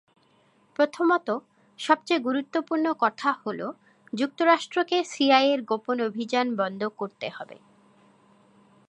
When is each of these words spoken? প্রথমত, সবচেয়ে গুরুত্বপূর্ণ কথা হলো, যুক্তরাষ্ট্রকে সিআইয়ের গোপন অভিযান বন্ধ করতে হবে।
প্রথমত, 0.75 1.27
সবচেয়ে 1.79 2.19
গুরুত্বপূর্ণ 2.19 2.85
কথা 2.99 3.29
হলো, 3.45 3.67
যুক্তরাষ্ট্রকে 4.13 4.97
সিআইয়ের 5.03 5.61
গোপন 5.63 5.97
অভিযান 6.01 6.47
বন্ধ 6.55 6.81
করতে 6.97 7.27
হবে। 7.29 7.57